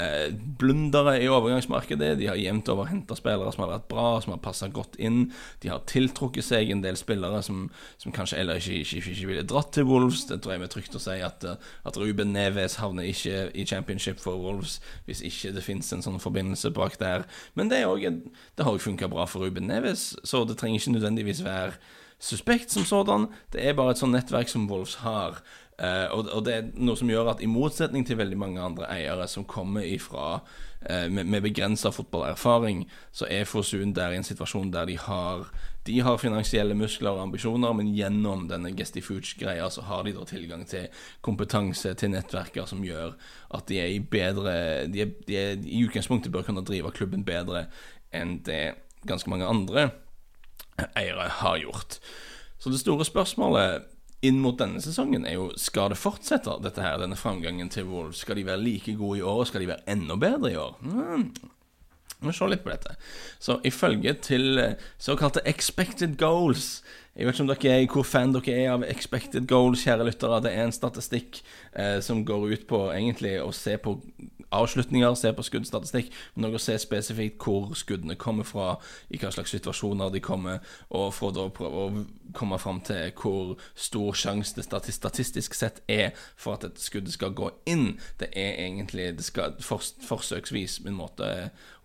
eh, 0.00 0.32
blundere 0.58 1.16
i 1.22 1.28
overgangsmarkedet. 1.28 2.14
De 2.20 2.28
har 2.30 2.38
jevnt 2.40 2.68
over 2.72 2.88
henta 2.90 3.16
spillere 3.18 3.52
som 3.52 3.64
har 3.64 3.72
vært 3.74 3.88
bra, 3.90 4.06
som 4.22 4.32
har 4.34 4.42
passa 4.44 4.68
godt 4.72 4.96
inn. 5.02 5.30
De 5.62 5.70
har 5.72 5.84
tiltrukket 5.90 6.46
seg 6.46 6.72
en 6.72 6.84
del 6.84 6.98
spillere 6.98 7.42
som, 7.44 7.66
som 8.02 8.14
kanskje 8.16 8.40
ellers 8.42 8.68
ikke, 8.68 9.00
ikke, 9.00 9.12
ikke, 9.12 9.30
ville 9.32 9.46
dratt 9.48 9.72
til 9.76 9.88
Wolves. 9.90 10.24
Det 10.30 10.40
tror 10.40 10.56
jeg 10.56 10.64
vi 10.64 10.68
er 10.68 10.74
trygt 10.76 10.98
å 10.98 11.02
si 11.02 11.18
at, 11.26 11.44
eh, 11.44 11.68
at 11.88 12.00
Ruben 12.00 12.32
Neves 12.36 12.78
havner 12.82 13.10
ikke 13.10 13.50
i 13.52 13.66
championship 13.68 14.22
for 14.22 14.40
Wolves 14.40 14.78
hvis 15.06 15.22
ikke 15.26 15.52
det 15.56 15.66
finnes 15.66 15.92
en 15.92 16.04
sånn 16.04 16.22
forbindelse 16.22 16.72
bak 16.76 16.98
der. 17.02 17.28
Men 17.58 17.70
det, 17.72 17.84
også, 17.86 18.16
det 18.56 18.66
har 18.66 18.74
jo 18.74 18.86
funka 18.88 19.10
bra 19.12 19.28
for 19.30 19.46
Ruben 19.46 19.68
Neves, 19.70 20.14
så 20.24 20.44
det 20.48 20.58
trenger 20.60 20.80
ikke 20.80 20.96
nødvendigvis 20.98 21.44
være 21.46 21.76
suspekt 22.18 22.72
som 22.72 22.84
sådan. 22.84 23.26
Det 23.52 23.60
er 23.66 23.76
bare 23.76 23.92
et 23.94 24.00
sånt 24.00 24.16
nettverk 24.16 24.48
som 24.48 24.68
Wolves 24.70 25.00
har. 25.02 25.42
Uh, 25.76 26.08
og, 26.16 26.28
og, 26.32 26.44
det 26.46 26.52
er 26.56 26.68
noe 26.80 26.96
som 26.96 27.10
gjør 27.12 27.34
at 27.34 27.42
i 27.44 27.48
motsetning 27.52 28.06
til 28.08 28.16
veldig 28.16 28.36
mange 28.40 28.62
andre 28.64 28.86
eiere 28.94 29.26
som 29.28 29.44
kommer 29.44 29.84
ifra 29.84 30.38
uh, 30.38 31.08
med, 31.12 31.26
med 31.28 31.42
begrensa 31.44 31.90
fotballerfaring, 31.92 32.86
så 33.12 33.28
er 33.28 33.44
Fosun 33.44 33.92
der 33.96 34.14
i 34.14 34.16
en 34.16 34.24
situasjon 34.24 34.70
der 34.72 34.88
de 34.88 34.96
har 34.96 35.50
De 35.86 36.00
har 36.02 36.16
finansielle 36.18 36.74
muskler 36.74 37.12
og 37.12 37.22
ambisjoner, 37.22 37.74
men 37.76 37.92
gjennom 37.94 38.48
denne 38.48 38.72
Gestifuge-greia 38.74 39.68
så 39.70 39.84
har 39.86 40.02
de 40.02 40.14
da 40.16 40.24
tilgang 40.26 40.64
til 40.66 40.88
kompetanse, 41.20 41.92
til 41.94 42.10
nettverker 42.10 42.66
som 42.66 42.80
gjør 42.82 43.12
at 43.54 43.68
de 43.68 43.78
er 43.78 43.92
i 43.92 44.00
bedre 44.00 44.86
De, 44.88 45.04
er, 45.04 45.12
de 45.28 45.36
er, 45.36 45.60
i 45.62 45.84
utgangspunktet 45.84 46.32
bør 46.32 46.48
kunne 46.48 46.64
drive 46.64 46.90
klubben 46.90 47.22
bedre 47.22 47.68
enn 48.10 48.40
det 48.48 48.74
ganske 49.06 49.30
mange 49.30 49.46
andre 49.46 49.90
eiere 50.96 51.28
har 51.42 51.60
gjort. 51.60 52.00
Så 52.58 52.72
det 52.72 52.80
store 52.80 53.04
spørsmålet 53.04 53.84
inn 54.24 54.38
mot 54.40 54.56
denne 54.58 54.80
sesongen, 54.82 55.26
er 55.28 55.36
jo 55.36 55.50
skal 55.60 55.92
det 55.92 56.00
fortsette, 56.00 56.56
dette 56.64 56.82
her, 56.82 56.96
denne 57.02 57.18
framgangen 57.18 57.68
til 57.72 57.88
Wolves? 57.90 58.22
Skal 58.24 58.38
de 58.38 58.46
være 58.46 58.62
like 58.62 58.96
gode 58.96 59.20
i 59.20 59.26
år, 59.26 59.42
og 59.42 59.50
skal 59.50 59.64
de 59.64 59.70
være 59.74 59.84
enda 59.92 60.16
bedre 60.20 60.52
i 60.52 60.58
år? 60.60 60.78
Mm. 60.80 61.28
Vi 62.16 62.24
må 62.24 62.32
se 62.32 62.48
litt 62.48 62.64
på 62.64 62.72
dette. 62.72 62.94
Så 63.42 63.58
ifølge 63.68 64.14
til 64.24 64.60
eh, 64.62 64.78
såkalte 64.98 65.42
expected 65.44 66.16
goals 66.16 66.80
Jeg 67.16 67.26
vet 67.26 67.36
ikke 67.36 67.44
om 67.44 67.50
dere 67.50 67.74
er 67.74 67.90
hvor 67.92 68.04
fan 68.08 68.32
dere 68.32 68.54
er 68.54 68.70
av 68.74 68.84
expected 68.88 69.46
goals, 69.48 69.84
kjære 69.84 70.04
lyttere. 70.08 70.40
Det 70.44 70.52
er 70.52 70.66
en 70.66 70.74
statistikk 70.74 71.42
eh, 71.72 72.00
som 72.04 72.24
går 72.28 72.48
ut 72.52 72.66
på 72.68 72.80
egentlig 72.92 73.36
å 73.40 73.52
se 73.56 73.76
på 73.80 73.98
avslutninger, 74.54 75.14
se 75.14 75.32
på 75.32 75.44
skuddstatistikk, 75.46 76.12
men 76.34 76.50
også 76.50 76.64
se 76.66 76.78
spesifikt 76.86 77.42
hvor 77.42 77.74
skuddene 77.78 78.16
kommer 78.20 78.46
fra, 78.46 78.76
i 79.10 79.18
hva 79.20 79.32
slags 79.34 79.54
situasjoner 79.54 80.12
de 80.14 80.22
kommer, 80.24 80.62
og 80.90 81.12
for 81.14 81.36
å 81.40 81.48
prøve 81.54 81.86
å 81.86 82.04
komme 82.36 82.58
fram 82.58 82.80
til 82.84 83.12
hvor 83.16 83.54
stor 83.74 84.16
sjanse 84.18 84.56
det 84.56 84.66
statistisk 84.94 85.54
sett 85.54 85.80
er 85.88 86.12
for 86.36 86.56
at 86.56 86.66
et 86.68 86.82
skudd 86.82 87.08
skal 87.12 87.34
gå 87.36 87.50
inn. 87.70 87.96
Det 88.20 88.30
er 88.36 88.58
egentlig 88.66 89.06
Det 89.16 89.24
skal 89.24 89.56
fors 89.62 89.94
forsøksvis 90.06 90.80
en 90.86 90.96
måte 90.98 91.28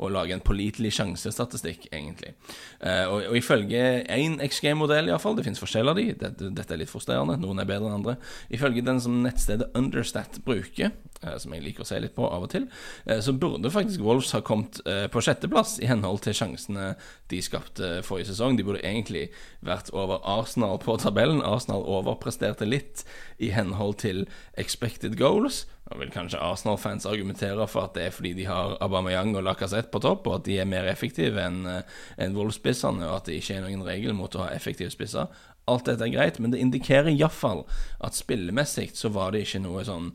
å 0.01 0.09
lage 0.09 0.33
en 0.33 0.43
pålitelig 0.43 0.93
sjansestatistikk, 0.97 1.87
egentlig. 1.93 2.33
Uh, 2.81 3.05
og, 3.05 3.17
og, 3.29 3.35
ifølge 3.37 3.81
én 4.09 4.39
XG-modell, 4.41 5.11
iallfall, 5.11 5.37
det 5.37 5.45
finnes 5.45 5.61
forskjeller 5.61 5.93
av 5.93 5.99
de, 5.99 6.07
dette, 6.17 6.49
dette 6.57 6.75
er 6.75 6.81
litt 6.81 6.91
frustrerende, 6.91 7.37
noen 7.41 7.61
er 7.61 7.69
bedre 7.69 7.89
enn 7.89 7.99
andre, 7.99 8.17
ifølge 8.53 8.85
den 8.85 9.01
som 9.03 9.21
nettstedet 9.21 9.69
Understat 9.77 10.41
bruker, 10.45 10.93
uh, 11.21 11.35
som 11.41 11.53
jeg 11.55 11.65
liker 11.67 11.85
å 11.85 11.89
se 11.91 12.01
litt 12.01 12.17
på 12.17 12.25
av 12.27 12.47
og 12.47 12.50
til, 12.51 12.67
uh, 13.07 13.17
så 13.23 13.33
burde 13.33 13.71
faktisk 13.73 14.03
Wolves 14.05 14.33
ha 14.35 14.43
kommet 14.45 14.81
på 15.11 15.21
sjetteplass 15.23 15.77
i 15.81 15.87
henhold 15.89 16.21
til 16.25 16.35
sjansene 16.35 16.93
de 17.31 17.39
skapte 17.43 17.89
forrige 18.05 18.31
sesong. 18.31 18.57
De 18.57 18.65
burde 18.65 18.83
egentlig 18.83 19.27
vært 19.65 19.91
over 19.95 20.21
Arsenal 20.27 20.79
på 20.81 20.97
tabellen. 21.01 21.43
Arsenal 21.45 21.85
overpresterte 21.87 22.67
litt 22.67 23.05
i 23.41 23.51
henhold 23.55 23.99
til 24.03 24.25
expected 24.59 25.17
goals. 25.19 25.65
Nå 25.91 25.97
vil 25.99 26.11
kanskje 26.13 26.39
Arsenal-fans 26.39 27.05
argumentere 27.09 27.65
for 27.67 27.89
at 27.89 27.97
det 27.97 28.05
er 28.05 28.13
fordi 28.15 28.31
de 28.37 28.45
har 28.47 28.77
Aubameyang 28.83 29.33
og 29.35 29.43
Lacassette 29.43 29.91
på 29.91 29.99
topp, 30.03 30.27
og 30.29 30.37
at 30.39 30.45
de 30.47 30.55
er 30.61 30.69
mer 30.69 30.87
effektive 30.87 31.41
enn 31.43 31.65
eh, 31.67 31.97
en 32.23 32.37
Wolves-spissene, 32.37 33.03
og 33.09 33.17
at 33.17 33.27
det 33.27 33.41
ikke 33.41 33.57
er 33.57 33.65
noen 33.65 33.83
regel 33.83 34.15
mot 34.15 34.35
å 34.37 34.45
ha 34.45 34.53
effektive 34.55 34.93
spisser. 34.93 35.27
Alt 35.71 35.89
dette 35.89 36.07
er 36.07 36.13
greit, 36.13 36.39
men 36.39 36.53
det 36.53 36.61
indikerer 36.61 37.11
iallfall 37.13 37.65
at 38.03 38.17
spillemessig 38.17 38.91
så 38.97 39.11
var 39.15 39.33
det 39.33 39.45
ikke 39.45 39.63
noe 39.63 39.85
sånn 39.87 40.11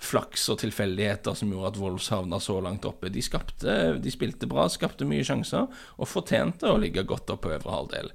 flaks 0.00 0.46
og 0.48 0.62
tilfeldigheter 0.62 1.36
som 1.36 1.50
gjorde 1.52 1.74
at 1.74 1.80
Wolves 1.80 2.08
havna 2.12 2.38
så 2.40 2.56
langt 2.64 2.86
oppe. 2.88 3.10
De, 3.12 3.22
skapte, 3.24 3.74
de 4.00 4.12
spilte 4.12 4.48
bra, 4.48 4.64
skapte 4.72 5.08
mye 5.08 5.26
sjanser, 5.26 5.68
og 6.00 6.08
fortjente 6.08 6.70
å 6.70 6.78
ligge 6.80 7.04
godt 7.08 7.32
oppe 7.34 7.50
på 7.50 7.58
øvre 7.58 7.74
halvdel. 7.74 8.14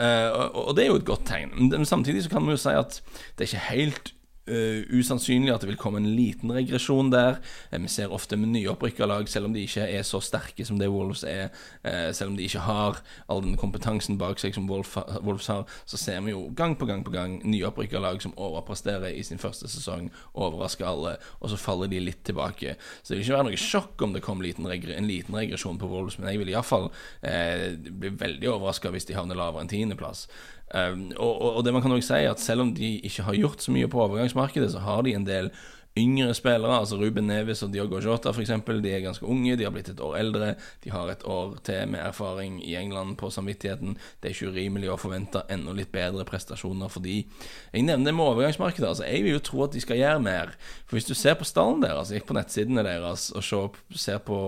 Uh, 0.00 0.30
og, 0.30 0.56
og, 0.62 0.70
det 0.78 0.86
er 0.86 0.88
jo 0.88 1.00
et 1.02 1.10
godt 1.10 1.26
tegn. 1.28 1.52
Men 1.68 1.84
samtidig 1.88 2.24
så 2.24 2.32
kan 2.32 2.46
vi 2.46 2.56
jo 2.56 2.62
si 2.62 2.72
at 2.72 3.02
det 3.36 3.44
er 3.44 3.50
ikke 3.50 3.66
helt 3.68 4.14
uh, 4.50 4.82
usannsynlig 4.90 5.54
at 5.54 5.64
det 5.64 5.70
vil 5.70 5.80
komme 5.80 6.00
en 6.02 6.10
liten 6.16 6.52
regresjon 6.54 7.12
der. 7.12 7.38
Uh, 7.72 7.78
vi 7.80 7.92
ser 7.92 8.12
ofte 8.12 8.36
med 8.36 8.52
nyopprykka 8.54 9.08
lag, 9.08 9.28
selv 9.30 9.48
om 9.48 9.54
de 9.56 9.64
ikke 9.64 9.86
er 9.86 10.04
så 10.06 10.20
sterke 10.24 10.66
som 10.66 10.80
det 10.80 10.90
Wolves 10.92 11.24
er, 11.24 11.48
uh, 11.86 12.10
selv 12.16 12.32
om 12.32 12.38
de 12.38 12.46
ikke 12.46 12.64
har 12.66 13.00
all 13.30 13.44
den 13.44 13.56
kompetansen 13.60 14.18
bak 14.20 14.42
seg 14.42 14.56
som 14.56 14.68
Wolf, 14.70 14.96
Wolves 15.22 15.48
har, 15.50 15.64
så 15.86 16.00
ser 16.00 16.20
vi 16.26 16.34
jo 16.34 16.48
gang 16.56 16.76
på 16.78 16.88
gang 16.90 17.04
på 17.06 17.14
gang 17.14 17.38
nyopprykka 17.46 18.02
lag 18.02 18.20
som 18.22 18.34
overpresterer 18.36 19.14
i 19.14 19.22
sin 19.26 19.40
første 19.40 19.68
sesong, 19.70 20.10
overrasker 20.34 20.86
alle, 20.86 21.16
og 21.40 21.52
så 21.52 21.60
faller 21.60 21.90
de 21.90 22.02
litt 22.02 22.22
tilbake. 22.26 22.76
Så 23.02 23.12
det 23.12 23.20
vil 23.20 23.26
ikke 23.26 23.38
være 23.38 23.48
noe 23.50 23.60
sjokk 23.60 24.04
om 24.04 24.14
det 24.16 24.24
kom 24.24 24.42
liten 24.44 24.68
en 24.70 25.08
liten 25.08 25.36
regresjon 25.36 25.78
på 25.80 25.88
Wolves, 25.90 26.18
men 26.18 26.30
jeg 26.30 26.40
vil 26.42 26.52
iallfall 26.52 26.88
eh, 27.26 27.70
bli 27.76 28.12
veldig 28.20 28.50
overraska 28.54 28.92
hvis 28.92 29.08
de 29.08 29.16
havner 29.18 29.38
lavere 29.38 29.64
enn 29.64 29.72
tiendeplass. 29.72 30.26
Um, 30.70 31.08
og, 31.16 31.56
og, 31.56 31.64
det 31.66 31.72
man 31.74 31.82
kan 31.82 31.92
også 31.92 32.14
si, 32.14 32.26
at 32.30 32.40
selv 32.40 32.62
om 32.62 32.74
de 32.74 32.92
ikke 33.02 33.24
har 33.26 33.34
gjort 33.34 33.62
så 33.62 33.72
mye 33.74 33.88
på 33.90 34.02
overgangsmarkedet, 34.04 34.70
så 34.70 34.78
har 34.84 35.02
de 35.02 35.16
en 35.18 35.26
del 35.26 35.50
yngre 35.98 36.34
spillere, 36.34 36.78
altså 36.78 36.96
Ruben 37.00 37.26
Neves 37.26 37.64
og 37.66 37.72
Diogo 37.74 37.98
Jota 38.02 38.30
f.eks., 38.30 38.52
de 38.82 38.92
er 38.92 39.02
ganske 39.02 39.26
unge, 39.26 39.56
de 39.58 39.66
har 39.66 39.72
blitt 39.74 39.90
et 39.90 40.00
år 40.00 40.16
eldre, 40.20 40.52
de 40.84 40.92
har 40.94 41.10
et 41.10 41.24
år 41.26 41.56
til 41.66 41.88
med 41.90 42.00
erfaring 42.04 42.60
i 42.62 42.76
England 42.78 43.16
på 43.18 43.30
samvittigheten. 43.30 43.96
Det 44.20 44.30
er 44.30 44.36
ikke 44.36 44.52
urimelig 44.54 44.92
å 44.92 45.00
forvente 45.00 45.42
enda 45.50 45.74
litt 45.74 45.90
bedre 45.92 46.24
prestasjoner 46.28 46.92
for 46.92 47.02
de. 47.02 47.24
Jeg 47.72 47.86
nevner 47.86 48.12
det 48.12 48.14
med 48.14 48.26
overgangsmarkedet. 48.26 48.88
altså 48.88 49.08
Jeg 49.08 49.24
vil 49.24 49.36
jo 49.38 49.42
tro 49.50 49.64
at 49.66 49.74
de 49.74 49.82
skal 49.82 49.98
gjøre 49.98 50.22
mer. 50.22 50.54
For 50.86 50.98
hvis 50.98 51.10
du 51.10 51.14
ser 51.18 51.34
på 51.34 51.48
stallen 51.48 51.82
deres, 51.82 52.14
gikk 52.14 52.30
på 52.30 52.38
nettsidene 52.38 52.86
deres 52.86 53.30
og 53.34 53.44
ser 53.90 54.22
på 54.24 54.40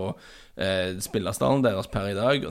eh, 0.57 0.99
spillerstallen 1.03 1.65
deres 1.65 1.89
per 1.91 2.11
i 2.11 2.17
dag 2.17 2.45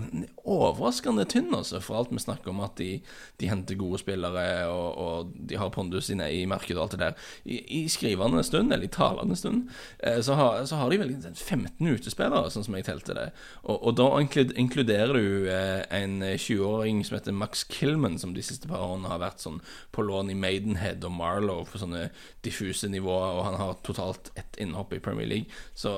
overraskende 0.49 1.25
tynn, 1.29 1.51
altså, 1.55 1.81
for 1.83 1.99
alt 1.99 2.13
vi 2.13 2.21
snakker 2.21 2.51
om 2.53 2.61
at 2.65 2.77
de, 2.79 2.95
de 3.41 3.49
henter 3.49 3.77
gode 3.79 4.01
spillere, 4.01 4.45
og, 4.71 4.87
og, 4.97 5.33
de 5.35 5.59
har 5.59 5.73
pondus 5.73 6.09
inne 6.13 6.27
i 6.33 6.43
markedet 6.49 6.79
og 6.79 6.87
alt 6.87 6.97
det 6.97 7.03
der. 7.03 7.27
I, 7.45 7.61
i 7.81 7.81
skrivende 7.91 8.43
stund, 8.47 8.73
eller 8.73 8.90
talende 8.93 9.37
stund, 9.39 9.69
eh, 9.99 10.19
så, 10.21 10.35
har, 10.39 10.65
så, 10.69 10.79
har, 10.79 10.91
de 10.91 10.99
vel 11.01 11.13
15 11.31 11.91
utespillere, 11.91 12.51
sånn 12.53 12.65
som 12.67 12.77
jeg 12.77 12.87
telte 12.87 13.15
det. 13.17 13.27
Og, 13.63 13.77
og 13.77 13.97
da 13.99 14.07
inkluderer 14.21 15.17
du 15.17 15.49
eh, 15.51 15.81
en 15.97 16.19
20-åring 16.21 17.03
som 17.07 17.17
heter 17.17 17.35
Max 17.35 17.65
Killman, 17.71 18.19
som 18.21 18.35
de 18.35 18.45
siste 18.45 18.69
par 18.69 18.83
årene 18.85 19.11
har 19.11 19.23
vært 19.23 19.43
sånn 19.43 19.61
på 19.95 20.05
lån 20.07 20.33
i 20.33 20.37
Maidenhead 20.37 21.05
og 21.07 21.15
Marlow 21.17 21.65
på 21.67 21.81
sånne 21.81 22.07
diffuse 22.45 22.89
nivåer, 22.91 23.37
og 23.37 23.45
han 23.49 23.59
har 23.61 23.77
totalt 23.87 24.31
ett 24.39 24.59
innhopp 24.61 24.93
i 24.95 25.01
Premier 25.03 25.29
League. 25.29 25.61
Så 25.77 25.93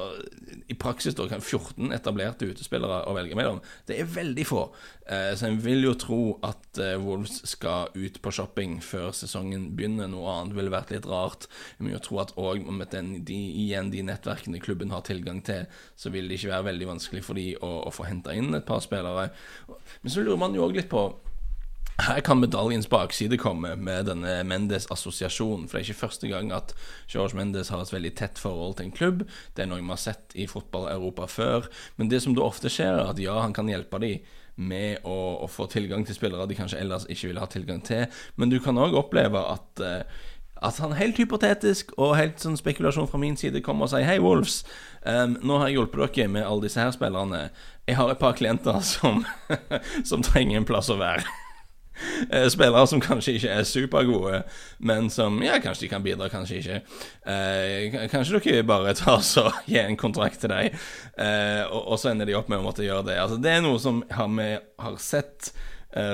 i 0.68 0.78
praksis 0.80 1.18
da 1.18 1.28
kan 1.32 1.44
14 1.44 1.94
etablerte 1.96 2.50
utespillere 2.50 3.04
å 3.10 3.16
velge 3.18 3.38
mellom. 3.38 3.62
Det 3.88 4.00
er 4.00 4.10
veldig 4.10 4.46
få. 4.48 4.68
Eh, 5.06 5.36
så 5.36 5.50
en 5.50 5.60
vil 5.60 5.84
jo 5.84 5.94
tro 6.00 6.22
at 6.46 6.80
eh, 6.80 6.96
Wolves 7.02 7.42
skal 7.50 7.92
ut 7.96 8.20
på 8.24 8.32
shopping 8.32 8.78
før 8.84 9.12
sesongen 9.16 9.72
begynner. 9.76 10.08
Noe 10.12 10.32
annet 10.38 10.58
ville 10.58 10.74
vært 10.74 10.94
litt 10.96 11.08
rart. 11.10 11.50
Jeg 11.78 11.88
vil 11.88 11.96
jo 11.98 12.04
tro 12.08 12.22
at 12.24 12.36
òg 12.40 12.64
med 12.77 12.92
den, 12.94 13.13
de, 13.25 13.39
igjen 13.63 13.92
de 13.94 14.03
nettverkene 14.06 14.62
klubben 14.63 14.94
har 14.94 15.06
tilgang 15.08 15.42
til, 15.46 15.68
så 15.96 16.12
vil 16.13 16.30
det 16.30 16.39
ikke 16.39 16.53
være 16.53 16.70
veldig 16.72 16.89
vanskelig 16.94 17.24
for 17.25 17.39
de 17.39 17.51
å, 17.60 17.74
å 17.88 17.94
få 17.94 18.08
henta 18.10 18.36
inn 18.38 18.53
et 18.58 18.68
par 18.68 18.84
spillere. 18.84 19.30
Men 20.01 20.15
så 20.15 20.24
lurer 20.24 20.42
man 20.42 20.58
jo 20.58 20.65
òg 20.68 20.80
litt 20.80 20.92
på 20.92 21.08
her 22.01 22.24
kan 22.25 22.39
medaljens 22.42 22.88
bakside 22.89 23.38
komme 23.38 23.75
med 23.77 24.08
denne 24.10 24.39
Mendes-assosiasjonen. 24.50 25.68
For 25.70 25.77
det 25.77 25.84
er 25.84 25.89
ikke 25.92 26.01
første 26.01 26.30
gang 26.32 26.50
at 26.56 26.74
George 27.12 27.38
Mendes 27.38 27.70
har 27.70 27.84
et 27.84 27.94
veldig 27.94 28.13
tett 28.18 28.42
forhold 28.42 28.80
til 28.80 28.89
en 28.89 28.96
klubb. 28.96 29.25
Det 29.53 29.63
er 29.63 29.70
noe 29.70 29.82
vi 29.82 29.92
har 29.92 30.01
sett 30.01 30.34
i 30.34 30.48
fotball-Europa 30.50 31.30
før. 31.30 31.70
Men 31.98 32.10
det 32.10 32.24
som 32.25 32.34
da 32.34 32.48
ofte 32.48 32.72
skjer, 32.74 32.98
er 32.98 33.12
at 33.13 33.22
ja, 33.22 33.38
han 33.44 33.53
kan 33.53 33.70
hjelpe 33.70 34.01
dem 34.01 34.25
med 34.56 35.06
å, 35.06 35.18
å, 35.46 35.48
få 35.50 35.65
tilgang 35.70 36.03
til 36.06 36.13
spillere 36.13 36.46
de 36.50 36.58
kanskje 36.58 36.77
ellers 36.82 37.08
ikke 37.10 37.32
ville 37.32 37.42
ha 37.42 37.50
tilgang 37.50 37.82
til. 37.86 38.06
Men 38.38 38.53
du 38.53 38.60
kan 38.62 38.77
òg 38.77 38.98
oppleve 38.98 39.42
at 39.53 39.82
uh, 39.82 40.25
at 40.63 40.79
han 40.79 40.96
helt 40.98 41.20
hypotetisk 41.20 41.91
og 41.98 42.15
helt 42.17 42.41
sånn 42.41 42.58
spekulasjon 42.60 43.10
fra 43.12 43.20
min 43.22 43.38
side 43.39 43.62
kommer 43.65 43.88
og 43.88 43.93
sier 43.93 44.08
Hei, 44.08 44.17
Wolves, 44.24 44.62
um, 45.03 45.38
nå 45.43 45.60
har 45.60 45.70
jeg 45.70 45.79
hjulpet 45.79 46.17
dere 46.17 46.32
med 46.32 46.48
alle 46.48 46.65
disse 46.65 46.79
her 46.79 46.93
spillerne. 46.96 47.48
Jeg 47.88 48.00
har 48.00 48.12
et 48.12 48.22
par 48.22 48.38
klienter 48.39 48.79
som, 48.88 49.25
som 50.10 50.24
trenger 50.24 50.62
en 50.62 50.70
plass 50.70 50.91
å 50.93 51.00
være. 51.01 51.27
Eh, 52.32 52.48
spillere 52.50 52.88
som 52.89 53.01
kanskje 53.03 53.36
ikke 53.38 53.51
er 53.53 53.67
supergode, 53.67 54.39
men 54.79 55.10
som 55.13 55.36
ja, 55.46 55.60
kanskje 55.62 55.86
de 55.86 55.91
kan 55.91 56.05
bidra, 56.05 56.29
kanskje 56.32 56.62
ikke. 56.62 56.79
Eh, 57.29 58.08
kanskje 58.12 58.41
dere 58.41 58.63
bare 58.67 58.96
tar 58.98 59.22
så 59.25 59.50
gir 59.70 59.86
en 59.86 60.00
kontrakt 60.00 60.41
til 60.41 60.51
dem, 60.53 60.79
eh, 61.17 61.62
og, 61.67 61.82
og, 61.84 62.00
så 62.01 62.12
ender 62.12 62.29
de 62.29 62.38
opp 62.39 62.50
med 62.50 62.63
å 62.63 62.65
måtte 62.65 62.86
gjøre 62.86 63.12
det. 63.12 63.20
Altså, 63.22 63.38
det 63.38 63.53
er 63.53 63.62
noe 63.65 63.79
som 63.82 64.01
vi 64.39 64.50
har 64.58 64.98
sett 65.01 65.53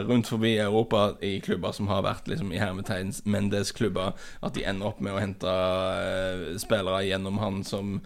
rundt 0.07 0.27
forbi 0.27 0.57
Europa 0.57 1.13
i 1.25 1.37
klubber 1.43 1.75
som 1.75 1.87
har 1.91 2.03
vært 2.03 2.27
liksom, 2.27 2.53
i 2.53 2.61
hermetegns 2.61 3.21
Mendes-klubber, 3.25 4.17
at 4.43 4.55
de 4.57 4.65
ender 4.67 4.91
opp 4.91 5.03
med 5.03 5.15
å 5.15 5.21
hente 5.21 5.53
eh, 5.53 6.57
spillere 6.61 7.05
gjennom 7.07 7.39
han 7.43 7.63
som 7.67 7.99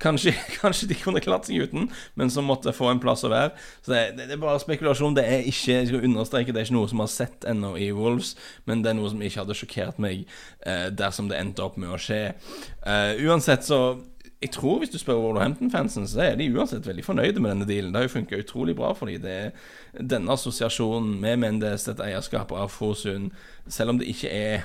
Kanskje, 0.00 0.32
kanskje, 0.62 0.86
de 0.88 0.96
kunne 0.96 1.20
klart 1.20 1.44
seg 1.44 1.66
uten, 1.66 1.90
men 2.16 2.30
som 2.32 2.46
måtte 2.48 2.72
få 2.72 2.88
en 2.88 3.00
plass 3.02 3.20
å 3.26 3.28
være. 3.28 3.50
Så 3.84 3.92
det, 3.92 3.98
det, 4.16 4.30
det, 4.30 4.36
er 4.38 4.40
bare 4.40 4.62
spekulasjon. 4.62 5.16
Det 5.18 5.26
er 5.28 5.48
ikke 5.50 5.74
jeg 5.74 5.90
skal 5.90 6.06
understreke, 6.08 6.54
det 6.56 6.62
er 6.62 6.68
ikke 6.70 6.76
noe 6.78 6.88
som 6.88 7.02
har 7.04 7.10
sett 7.12 7.44
ennå 7.50 7.74
i 7.76 7.90
Wolves, 7.92 8.30
men 8.64 8.80
det 8.80 8.94
er 8.94 8.96
noe 8.96 9.10
som 9.12 9.20
ikke 9.20 9.42
hadde 9.42 9.58
sjokkert 9.58 10.00
meg 10.00 10.22
eh, 10.64 10.86
dersom 10.88 11.28
det 11.28 11.36
endte 11.36 11.66
opp 11.66 11.76
med 11.80 11.92
å 11.92 12.00
skje. 12.00 12.22
Eh, 12.80 13.20
uansett 13.28 13.68
så 13.68 13.82
jeg 14.40 14.50
tror 14.54 14.78
Hvis 14.78 14.90
du 14.90 14.98
spør 14.98 15.20
Wolverhampton-fansen, 15.20 16.06
så 16.08 16.22
er 16.24 16.36
de 16.40 16.48
uansett 16.56 16.86
veldig 16.88 17.04
fornøyde 17.04 17.40
med 17.40 17.50
denne 17.50 17.66
dealen. 17.68 17.92
Det 17.92 18.00
har 18.00 18.06
jo 18.08 18.14
funka 18.14 18.38
utrolig 18.40 18.76
bra 18.76 18.94
for 18.96 19.06
dem. 19.06 19.52
Denne 19.92 20.32
assosiasjonen 20.32 21.18
med 21.20 21.42
Mendes, 21.42 21.84
dette 21.84 22.06
eierskapet 22.06 22.56
av 22.56 22.72
Fosun, 22.72 23.28
selv 23.68 23.92
om 23.92 24.00
det 24.00 24.08
ikke 24.08 24.32
er 24.32 24.62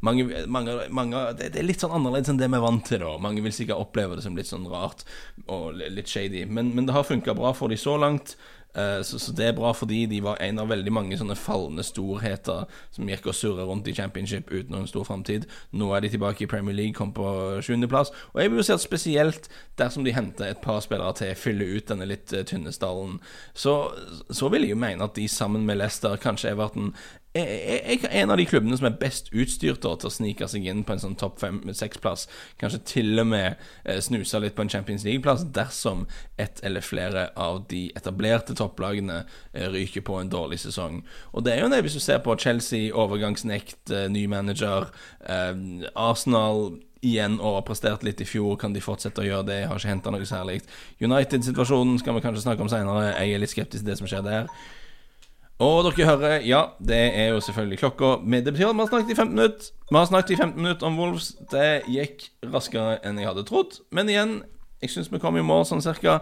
mange, 0.00 0.28
mange, 0.46 0.76
mange 0.94 1.20
det, 1.38 1.50
er 1.56 1.66
litt 1.66 1.82
sånn 1.82 1.94
annerledes 1.96 2.30
enn 2.30 2.38
det 2.38 2.48
vi 2.52 2.58
er 2.58 2.64
vant 2.64 2.86
til. 2.86 3.02
da 3.02 3.16
Mange 3.22 3.42
vil 3.42 3.54
sikkert 3.54 3.82
oppleve 3.82 4.18
det 4.18 4.26
som 4.26 4.36
litt 4.38 4.50
sånn 4.50 4.68
rart 4.70 5.02
og 5.50 5.74
litt 5.74 6.10
shady. 6.10 6.44
Men, 6.46 6.70
men 6.76 6.86
det 6.86 6.94
har 6.94 7.06
funka 7.06 7.34
bra 7.34 7.50
for 7.56 7.72
dem 7.72 7.80
så 7.80 7.96
langt. 7.98 8.36
Uh, 8.76 9.02
så, 9.02 9.18
så, 9.18 9.32
det 9.32 9.46
er 9.48 9.56
bra 9.56 9.72
fordi 9.72 10.02
de 10.10 10.20
var 10.24 10.40
en 10.44 10.60
av 10.60 10.68
veldig 10.68 10.92
mange 10.92 11.16
sånne 11.16 11.36
falne 11.40 11.84
storheter 11.86 12.66
som 12.92 13.08
gikk 13.08 13.30
og 13.30 13.36
surra 13.38 13.64
rundt 13.64 13.88
i 13.88 13.94
championship 13.96 14.50
uten 14.52 14.74
noen 14.74 14.88
stor 14.90 15.06
framtid. 15.08 15.48
Nå 15.72 15.88
er 15.96 16.04
de 16.04 16.12
tilbake 16.12 16.44
i 16.44 16.50
Premier 16.50 16.76
League, 16.76 16.96
kom 16.96 17.14
på 17.16 17.26
sjuendeplass. 17.64 18.12
Og 18.34 18.42
jeg 18.42 18.52
vil 18.52 18.60
jo 18.60 18.66
si 18.68 18.76
at 18.76 18.84
spesielt 18.84 19.50
dersom 19.80 20.04
de 20.04 20.14
henter 20.16 20.50
et 20.50 20.62
par 20.64 20.82
spillere 20.84 21.16
til, 21.16 21.34
fyller 21.40 21.78
ut 21.78 21.92
denne 21.92 22.08
litt 22.08 22.36
uh, 22.36 22.44
tynne 22.44 22.74
stallen, 22.74 23.20
så, 23.56 23.78
så 24.30 24.52
vil 24.52 24.66
jeg 24.66 24.76
jo 24.76 24.82
mene 24.84 25.08
at 25.08 25.16
de 25.16 25.28
sammen 25.30 25.64
med 25.66 25.80
Leicester, 25.80 26.18
kanskje 26.20 26.52
Everton, 27.36 28.10
er 28.10 28.22
en 28.22 28.32
av 28.32 28.40
de 28.40 28.46
klubbene 28.48 28.78
som 28.78 28.88
er 28.88 28.96
best 29.00 29.30
utstyrt 29.34 29.82
til 29.82 30.08
å 30.08 30.12
snike 30.12 30.48
seg 30.50 30.66
inn 30.68 30.84
på 30.86 30.94
en 30.94 31.02
sånn 31.02 31.18
topp 31.20 31.40
fem-seks-plass. 31.42 32.26
Kanskje 32.60 32.82
til 32.88 33.22
og 33.22 33.28
med 33.30 33.60
eh, 33.84 34.00
snuse 34.04 34.40
litt 34.42 34.56
på 34.56 34.64
en 34.64 34.72
Champions 34.72 35.04
League-plass 35.06 35.46
dersom 35.56 36.06
ett 36.40 36.62
eller 36.66 36.84
flere 36.84 37.28
av 37.36 37.64
de 37.70 37.86
etablerte 37.98 38.56
topplagene 38.58 39.22
eh, 39.52 39.68
ryker 39.72 40.04
på 40.06 40.20
en 40.20 40.32
dårlig 40.32 40.60
sesong. 40.64 41.02
Og 41.32 41.46
det 41.46 41.56
er 41.56 41.64
jo 41.64 41.70
det, 41.72 41.82
hvis 41.86 41.98
du 41.98 42.02
ser 42.04 42.22
på 42.24 42.36
Chelsea, 42.40 42.92
overgangsnekt, 42.94 43.82
eh, 43.90 44.08
ny 44.12 44.26
manager, 44.30 44.90
eh, 45.28 45.54
Arsenal 45.94 46.78
igjen 47.06 47.38
overprestert 47.42 48.04
litt 48.06 48.20
i 48.22 48.28
fjor. 48.28 48.56
Kan 48.60 48.74
de 48.74 48.82
fortsette 48.84 49.22
å 49.22 49.26
gjøre 49.26 49.46
det? 49.50 49.60
Har 49.68 49.78
ikke 49.78 49.92
henta 49.92 50.12
noe 50.14 50.26
særlig. 50.28 50.62
United-situasjonen 51.02 52.00
skal 52.02 52.16
vi 52.16 52.24
kanskje 52.24 52.46
snakke 52.46 52.64
om 52.64 52.72
seinere. 52.72 53.12
Jeg 53.14 53.34
er 53.34 53.42
litt 53.42 53.52
skeptisk 53.52 53.84
til 53.84 53.90
det 53.90 53.98
som 54.00 54.10
skjer 54.10 54.26
der. 54.26 54.50
Og 55.56 55.86
dere 55.86 56.04
hører, 56.04 56.42
ja, 56.44 56.58
det 56.84 56.98
er 57.16 57.30
jo 57.32 57.40
selvfølgelig 57.40 57.78
klokka. 57.80 58.16
Men 58.20 58.44
det 58.44 58.52
betyr 58.52 58.68
at 58.68 58.76
vi 58.76 58.84
har 58.84 58.90
snakket 58.90 59.12
i 59.14 59.16
15 59.16 59.36
minutter. 59.36 59.70
Vi 59.90 59.96
har 59.96 60.04
snakket 60.10 60.30
i 60.34 60.36
15 60.36 60.62
minutter 60.62 60.86
om 60.86 60.98
Wolves. 61.00 61.30
Det 61.50 61.86
gikk 61.88 62.26
raskere 62.52 62.98
enn 63.00 63.16
jeg 63.22 63.30
hadde 63.30 63.46
trodd. 63.48 63.78
Men 63.90 64.12
igjen, 64.12 64.34
jeg 64.84 64.92
syns 64.92 65.08
vi 65.12 65.20
kom 65.22 65.38
i 65.40 65.44
mål 65.44 65.64
sånn 65.64 65.80
cirka. 65.84 66.18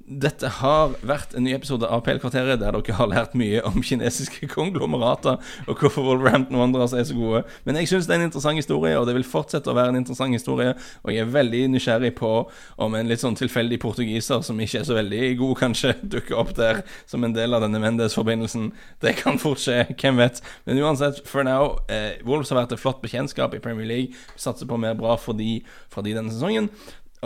Dette 0.00 0.48
har 0.58 0.94
vært 1.06 1.34
en 1.36 1.44
ny 1.44 1.52
episode 1.54 1.86
av 1.86 2.00
PL-kvarteret 2.06 2.58
der 2.58 2.72
dere 2.74 2.94
har 2.96 3.08
lært 3.10 3.34
mye 3.38 3.60
om 3.68 3.82
kinesiske 3.84 4.48
konglomerater 4.50 5.36
og 5.66 5.76
hvorfor 5.76 6.06
Wolverhampton 6.06 6.56
Wanderers 6.58 6.94
er 6.96 7.04
så 7.06 7.14
gode. 7.14 7.42
Men 7.66 7.76
jeg 7.78 7.90
syns 7.90 8.08
det 8.08 8.16
er 8.16 8.22
en 8.22 8.26
interessant 8.30 8.58
historie, 8.58 8.96
og 8.98 9.06
det 9.06 9.14
vil 9.18 9.26
fortsette 9.28 9.70
å 9.70 9.76
være 9.76 9.92
en 9.92 10.00
interessant 10.00 10.34
historie. 10.34 10.72
Og 11.04 11.12
jeg 11.12 11.22
er 11.22 11.34
veldig 11.34 11.62
nysgjerrig 11.74 12.14
på 12.18 12.32
om 12.80 12.96
en 12.98 13.10
litt 13.10 13.22
sånn 13.22 13.38
tilfeldig 13.38 13.78
portugiser 13.82 14.42
som 14.46 14.62
ikke 14.62 14.80
er 14.80 14.88
så 14.88 14.96
veldig 14.98 15.22
god, 15.42 15.54
kanskje 15.60 15.94
dukker 16.16 16.40
opp 16.42 16.54
der 16.58 16.82
som 17.10 17.26
en 17.26 17.36
del 17.36 17.54
av 17.54 17.66
denne 17.66 17.82
Mendes-forbindelsen. 17.82 18.70
Det 19.04 19.14
kan 19.20 19.38
fort 19.42 19.62
skje, 19.62 19.84
hvem 19.94 20.22
vet. 20.24 20.40
Men 20.66 20.80
uansett, 20.82 21.20
for 21.28 21.46
now, 21.46 21.76
eh, 21.92 22.16
Wolves 22.26 22.50
har 22.50 22.62
vært 22.62 22.74
et 22.74 22.82
flott 22.82 23.04
bekjentskap 23.04 23.54
i 23.54 23.62
Premier 23.62 23.86
League. 23.86 24.16
Satser 24.40 24.66
på 24.70 24.80
mer 24.80 24.96
bra 24.98 25.14
for 25.20 25.36
de, 25.36 25.60
for 25.92 26.06
de 26.06 26.16
denne 26.16 26.32
sesongen. 26.32 26.72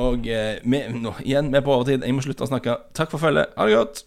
Og 0.00 0.26
eh, 0.26 0.58
vi, 0.64 0.80
nå, 0.98 1.14
igjen, 1.22 1.52
vi 1.52 1.60
er 1.60 1.64
på 1.66 1.74
overtid. 1.74 2.02
Jeg 2.02 2.16
må 2.16 2.24
slutte 2.24 2.46
å 2.46 2.50
snakke. 2.50 2.76
Takk 2.98 3.12
for 3.14 3.22
følget. 3.22 3.54
Ha 3.58 3.68
det 3.68 3.78
godt. 3.78 4.04